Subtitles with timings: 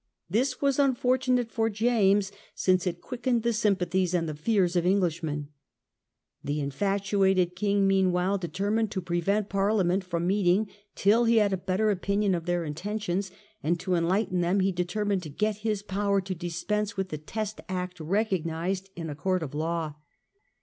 [0.27, 4.83] This was unfortunate for James, since it quickened the sym pathies and the fears of
[4.83, 5.49] Englishmen.
[6.43, 11.91] The infatuated king meanwhile determined to prevent Parliament from meeting till he had a better
[11.91, 13.29] opinion of n AA ^ their intentions:
[13.61, 14.75] and to enlighten them he uoaaen v.,.,■',.",...
[14.75, 14.75] Hales.
[14.75, 19.07] June, determmed to get his power to dispense with '^^" the Test Act recognized in
[19.07, 19.93] a court of law.